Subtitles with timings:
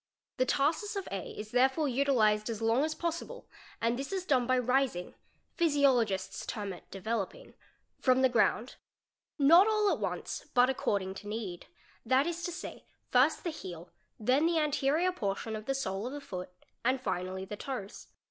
[0.37, 3.47] The tarsus of A is ~ therefore utilised as long as possible
[3.79, 5.13] and this is done by rising
[5.55, 7.53] (physiolo gists term it"' developing'')
[8.01, 8.77] from the ground,
[9.37, 11.67] not all at once, but accord ing to need,
[12.03, 16.13] that is to say, first the heel, then the anterior portion of the sole of
[16.13, 16.49] the foot,
[16.83, 18.07] and finally the toes.